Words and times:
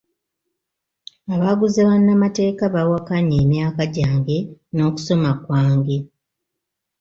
Abaguze 1.35 1.79
bannamateeka 1.89 2.63
bawakanye 2.75 3.35
emyaka 3.43 3.81
gyange 3.95 4.37
n'okusoma 4.75 5.31
kwange. 5.43 5.97